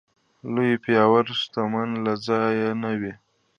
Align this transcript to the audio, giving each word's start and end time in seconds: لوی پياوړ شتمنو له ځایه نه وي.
لوی 0.53 0.71
پياوړ 0.83 1.25
شتمنو 1.39 1.97
له 2.05 2.13
ځایه 2.27 2.69
نه 2.83 2.91
وي. 2.99 3.13